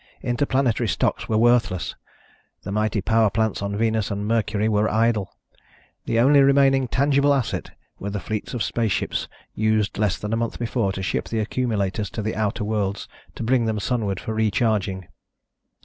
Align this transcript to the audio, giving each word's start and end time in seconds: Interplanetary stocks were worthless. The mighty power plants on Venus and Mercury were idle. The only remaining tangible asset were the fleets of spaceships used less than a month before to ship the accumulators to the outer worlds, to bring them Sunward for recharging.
Interplanetary 0.23 0.87
stocks 0.87 1.29
were 1.29 1.37
worthless. 1.37 1.93
The 2.63 2.71
mighty 2.71 3.01
power 3.01 3.29
plants 3.29 3.61
on 3.61 3.77
Venus 3.77 4.09
and 4.09 4.27
Mercury 4.27 4.67
were 4.67 4.89
idle. 4.89 5.35
The 6.05 6.19
only 6.19 6.41
remaining 6.41 6.87
tangible 6.87 7.31
asset 7.31 7.69
were 7.99 8.09
the 8.09 8.19
fleets 8.19 8.55
of 8.55 8.63
spaceships 8.63 9.27
used 9.53 9.99
less 9.99 10.17
than 10.17 10.33
a 10.33 10.37
month 10.37 10.57
before 10.57 10.91
to 10.93 11.03
ship 11.03 11.29
the 11.29 11.37
accumulators 11.37 12.09
to 12.17 12.23
the 12.23 12.35
outer 12.35 12.63
worlds, 12.63 13.07
to 13.35 13.43
bring 13.43 13.65
them 13.65 13.79
Sunward 13.79 14.19
for 14.19 14.33
recharging. 14.33 15.07